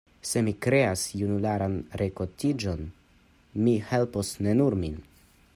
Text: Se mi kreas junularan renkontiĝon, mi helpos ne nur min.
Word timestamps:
Se 0.27 0.41
mi 0.45 0.53
kreas 0.65 1.03
junularan 1.19 1.75
renkontiĝon, 2.03 2.83
mi 3.67 3.77
helpos 3.93 4.37
ne 4.47 4.61
nur 4.63 4.83
min. 4.85 5.01